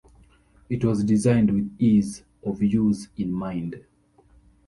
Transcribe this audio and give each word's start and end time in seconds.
It 0.67 0.83
was 0.83 1.03
designed 1.03 1.51
with 1.53 1.75
ease-of-use 1.77 3.09
in 3.17 3.31
mind. 3.31 3.83